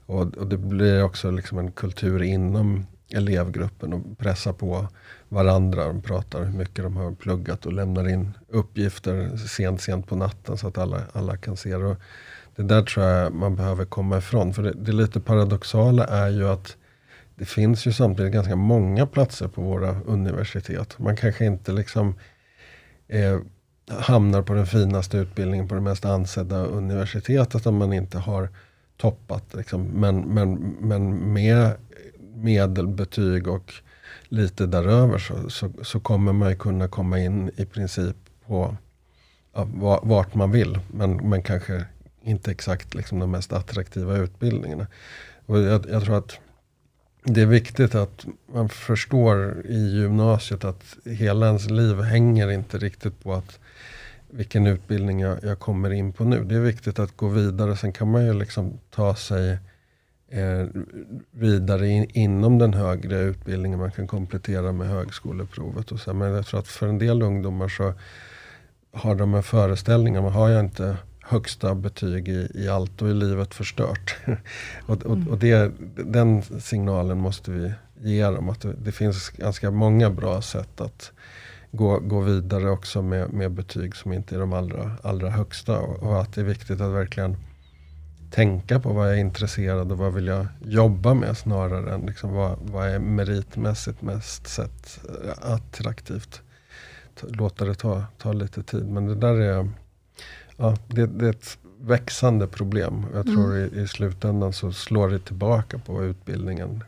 [0.05, 4.87] och, och, det blir också liksom en kultur inom elevgruppen och pressar på
[5.29, 5.87] varandra.
[5.87, 10.57] De pratar hur mycket de har pluggat och lämnar in uppgifter sent, sent på natten
[10.57, 11.97] så att alla, alla kan se det.
[12.55, 14.53] Det där tror jag man behöver komma ifrån.
[14.53, 16.77] För det, det lite paradoxala är ju att
[17.35, 20.99] det finns ju samtidigt ganska många platser på våra universitet.
[20.99, 22.15] Man kanske inte liksom
[23.07, 23.39] eh,
[23.89, 28.49] hamnar på den finaste utbildningen på det mest ansedda universitetet om man inte har
[28.97, 29.53] toppat.
[29.53, 29.83] Liksom.
[29.83, 31.71] Men, men, men med
[32.35, 33.73] medelbetyg och
[34.23, 38.15] lite däröver så, så, så, kommer man kunna komma in i princip
[38.47, 38.77] på
[39.53, 40.79] ja, vart man vill.
[40.91, 41.85] Men, men kanske
[42.23, 44.87] inte exakt liksom de mest attraktiva utbildningarna.
[45.45, 46.39] Och jag, jag tror att
[47.23, 53.23] det är viktigt att man förstår i gymnasiet att hela ens liv hänger inte riktigt
[53.23, 53.59] på att
[54.29, 56.43] vilken utbildning jag, jag kommer in på nu.
[56.43, 57.77] Det är viktigt att gå vidare.
[57.77, 59.57] Sen kan man ju liksom ta sig
[60.29, 60.65] eh,
[61.31, 63.79] vidare in, inom den högre utbildningen.
[63.79, 65.91] Man kan komplettera med högskoleprovet.
[65.91, 66.13] Och så.
[66.13, 67.93] Men jag tror att för en del ungdomar så
[68.93, 70.97] har de en föreställning om att har jag inte
[71.33, 74.15] högsta betyg i, i allt, då är livet förstört.
[74.85, 75.71] och och, och det,
[76.05, 78.49] den signalen måste vi ge dem.
[78.49, 81.11] Att det, det, finns ganska många bra sätt att
[81.71, 85.79] gå, gå vidare också med, med betyg som inte är de allra, allra högsta.
[85.79, 87.37] Och, och att det är viktigt att verkligen
[88.31, 92.33] tänka på vad jag är intresserad och vad vill jag jobba med snarare än liksom
[92.33, 94.99] vad, vad är meritmässigt mest sett
[95.41, 96.41] attraktivt.
[97.21, 98.85] Låta det ta, ta lite tid.
[98.85, 99.69] Men det där är
[100.57, 103.05] ja, det, det är ett växande problem.
[103.13, 106.83] Jag tror i, i slutändan så slår det tillbaka på utbildningen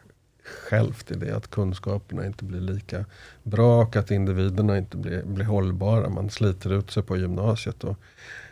[0.46, 3.06] självt i det att kunskaperna inte blir lika
[3.44, 6.10] bra och att individerna inte blir, blir hållbara.
[6.10, 7.98] Man sliter ut sig på gymnasiet och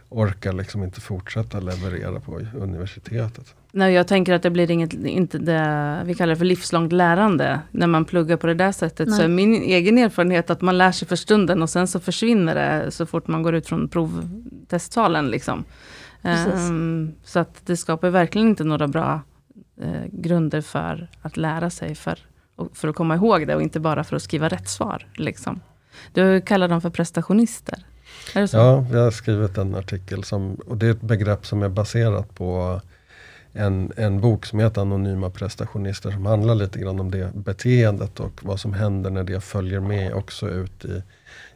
[0.10, 3.56] orkar liksom inte fortsätta leverera på universitetet.
[3.76, 7.60] Nej, jag tänker att det blir inget, inte det vi kallar för livslångt lärande.
[7.72, 9.08] När man pluggar på det där sättet.
[9.08, 9.18] Nej.
[9.18, 12.56] Så är min egen erfarenhet att man lär sig för stunden och sen så försvinner
[12.56, 15.28] det så fort man går ut från provtestsalen.
[15.28, 15.64] Liksom.
[16.22, 19.22] Um, så att det skapar verkligen inte några bra
[19.82, 21.96] uh, grunder för att lära sig.
[21.96, 22.20] För,
[22.74, 25.08] för att komma ihåg det och inte bara för att skriva rätt svar.
[25.16, 25.60] Liksom.
[26.14, 27.86] Du kallar dem för prestationister.
[28.36, 32.36] Ja, jag har skrivit en artikel som, och det är ett begrepp som är baserat
[32.36, 32.82] på
[33.54, 38.39] en, en bok som heter Anonyma prestationister som handlar lite grann om det beteendet och
[38.44, 41.04] vad som händer när det följer med också ut i,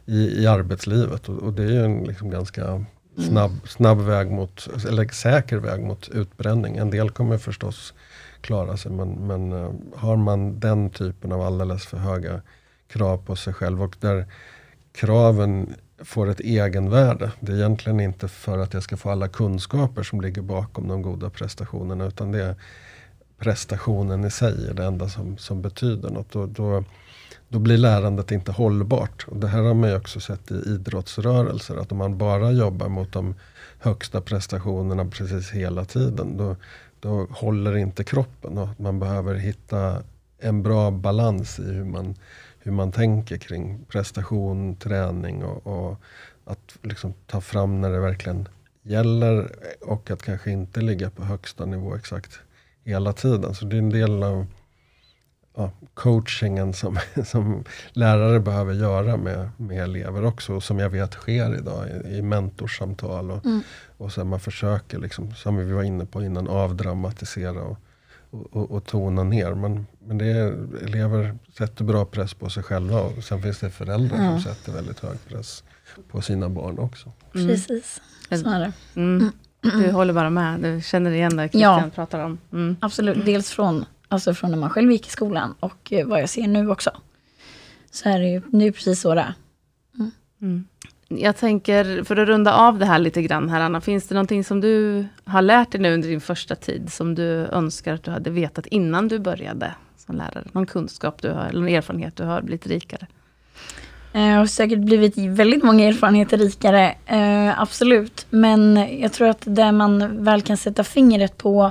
[0.06, 1.28] i, i arbetslivet.
[1.28, 2.86] Och, och, det är ju en liksom ganska mm.
[3.16, 6.76] snabb, snabb väg mot, eller säker väg mot utbränning.
[6.76, 7.94] En del kommer förstås
[8.40, 12.40] klara sig men, men uh, har man den typen av alldeles för höga
[12.88, 14.26] krav på sig själv och där
[14.92, 17.32] kraven får ett egenvärde.
[17.40, 21.02] Det är egentligen inte för att jag ska få alla kunskaper som ligger bakom de
[21.02, 22.54] goda prestationerna utan det är
[23.38, 26.32] prestationen i sig är det enda som, som betyder något.
[26.32, 26.84] Då, då,
[27.48, 29.26] då blir lärandet inte hållbart.
[29.28, 32.88] Och det här har man ju också sett i idrottsrörelser att om man bara jobbar
[32.88, 33.34] mot de
[33.78, 36.56] högsta prestationerna precis hela tiden då,
[37.00, 38.58] då håller inte kroppen.
[38.58, 40.02] Och man behöver hitta
[40.38, 42.14] en bra balans i hur man
[42.58, 46.00] hur man tänker kring prestation, träning och, och
[46.44, 48.48] att liksom ta fram när det verkligen
[48.82, 52.40] gäller och att kanske inte ligga på högsta nivå exakt
[52.84, 53.54] hela tiden.
[53.54, 54.46] Så det är en del av
[55.56, 60.54] ja, coachingen som, som lärare behöver göra med, med elever också.
[60.54, 63.30] Och som jag vet sker idag i, i mentorsamtal.
[63.30, 63.62] Och, mm.
[63.96, 67.78] och så man försöker, liksom, som vi var inne på innan, avdramatisera och,
[68.30, 69.54] och, och, tona ner.
[69.54, 70.46] Men, men det är,
[70.84, 74.40] elever sätter bra press på sig själva och sen finns det föräldrar mm.
[74.40, 75.64] som sätter väldigt hög press
[76.08, 77.12] på sina barn också.
[77.34, 77.48] Mm.
[77.48, 78.72] Precis, så är det.
[78.94, 79.30] Mm.
[79.60, 82.38] Du håller bara med, du känner igen det Christian ja, pratar om.
[82.52, 82.76] Mm.
[82.80, 86.28] Absolut, dels från, alltså från när man själv gick i skolan och eh, vad jag
[86.28, 86.90] ser nu också.
[87.90, 89.34] Så är det ju, nu är precis så det är.
[91.08, 94.44] Jag tänker, för att runda av det här lite grann här Anna, finns det någonting
[94.44, 98.10] som du har lärt dig nu under din första tid, som du önskar att du
[98.10, 100.44] hade vetat innan du började som lärare?
[100.52, 103.06] Någon kunskap du har, eller någon erfarenhet du har blivit rikare?
[104.12, 108.26] Eh, jag har säkert blivit väldigt många erfarenheter rikare, eh, absolut.
[108.30, 111.70] Men jag tror att det man väl kan sätta fingret på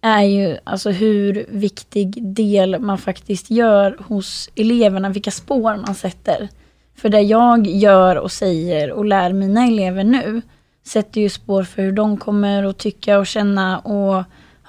[0.00, 6.48] är ju alltså hur viktig del man faktiskt gör hos eleverna, vilka spår man sätter.
[6.96, 10.42] För det jag gör och säger och lär mina elever nu
[10.86, 14.24] sätter ju spår för hur de kommer att tycka och känna och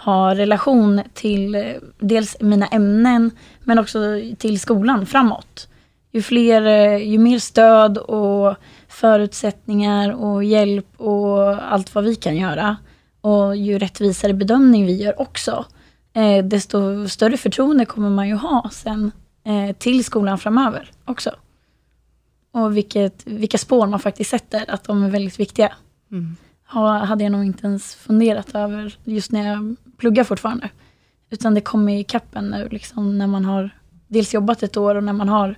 [0.05, 1.63] ha relation till eh,
[1.99, 3.31] dels mina ämnen
[3.63, 3.99] men också
[4.37, 5.67] till skolan framåt.
[6.11, 8.55] Ju, fler, eh, ju mer stöd och
[8.87, 12.77] förutsättningar och hjälp och allt vad vi kan göra
[13.21, 15.65] och ju rättvisare bedömning vi gör också,
[16.13, 19.11] eh, desto större förtroende kommer man ju ha sen
[19.77, 21.31] till skolan framöver också
[22.55, 25.73] och vilket, vilka spår man faktiskt sätter, att de är väldigt viktiga.
[26.11, 26.35] Mm.
[27.05, 30.69] hade jag nog inte ens funderat över just när jag pluggar fortfarande.
[31.29, 33.69] Utan det kommer i kappen nu, liksom, när man har
[34.07, 35.55] dels jobbat ett år och när man har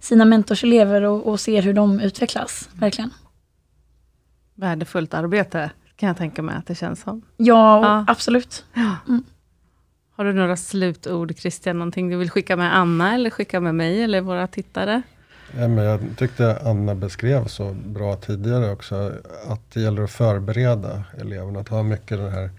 [0.00, 3.10] sina mentorselever och, och ser hur de utvecklas, verkligen.
[4.54, 7.22] Värdefullt arbete, kan jag tänka mig att det känns som.
[7.36, 8.04] Ja, ja.
[8.08, 8.64] absolut.
[8.74, 8.96] Ja.
[9.08, 9.24] Mm.
[10.16, 11.78] Har du några slutord, Christian?
[11.78, 15.02] Någonting du vill skicka med Anna, eller skicka med mig, eller våra tittare?
[15.54, 19.12] Ja, men jag tyckte Anna beskrev så bra tidigare också.
[19.46, 21.60] Att det gäller att förbereda eleverna.
[21.60, 22.50] Att ha mycket det här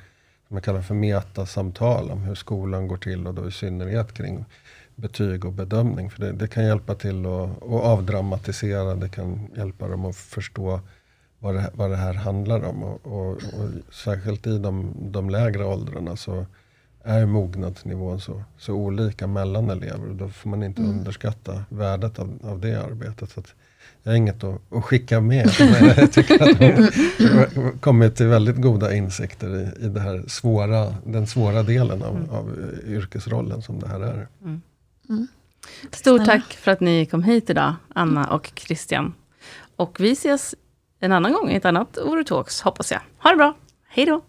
[0.48, 4.46] som man kallar för metasamtal om hur skolan går till och då i synnerhet kring
[4.96, 6.12] betyg och bedömning.
[6.12, 8.96] För det, det kan hjälpa till att, att avdramatisera.
[8.96, 10.80] Det kan hjälpa dem att förstå
[11.40, 12.84] vad det, vad det här handlar om.
[12.84, 16.46] Och, och, och särskilt i de, de lägre åldrarna så
[17.08, 20.14] är mognadsnivån så, så olika mellan elever.
[20.14, 20.98] Då får man inte mm.
[20.98, 23.30] underskatta värdet av, av det arbetet.
[23.30, 23.42] Så
[24.04, 25.50] jag har inget att, att skicka med.
[25.60, 30.96] Men jag tycker att har kommit till väldigt goda insikter i, i det här svåra,
[31.06, 32.30] den svåra delen av, mm.
[32.30, 34.28] av yrkesrollen som det här är.
[34.42, 34.62] Mm.
[35.10, 35.28] mm.
[35.92, 39.14] Stort tack för att ni kom hit idag, Anna och Christian.
[39.76, 40.56] Och vi ses
[41.00, 43.02] en annan gång i ett annat Orotalks, hoppas jag.
[43.18, 43.54] Ha det bra,
[43.88, 44.22] hej då!